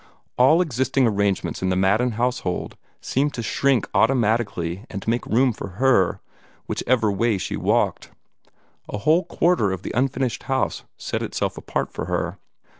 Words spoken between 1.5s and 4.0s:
in the Madden household seemed to shrink